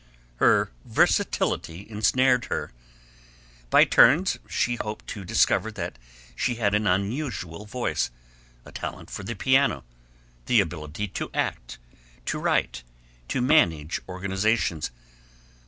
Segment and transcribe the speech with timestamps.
[0.37, 2.71] Her versatility ensnared her.
[3.69, 5.99] By turns she hoped to discover that
[6.35, 8.09] she had an unusual voice,
[8.65, 9.83] a talent for the piano,
[10.47, 11.77] the ability to act,
[12.25, 12.81] to write,
[13.27, 14.89] to manage organizations.